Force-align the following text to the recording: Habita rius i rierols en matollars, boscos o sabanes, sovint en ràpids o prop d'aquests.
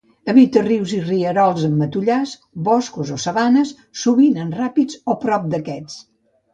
Habita 0.31 0.61
rius 0.67 0.93
i 0.99 1.01
rierols 1.09 1.67
en 1.67 1.75
matollars, 1.83 2.33
boscos 2.71 3.13
o 3.19 3.21
sabanes, 3.27 3.77
sovint 4.09 4.45
en 4.49 4.53
ràpids 4.65 5.03
o 5.17 5.21
prop 5.25 5.51
d'aquests. 5.57 6.07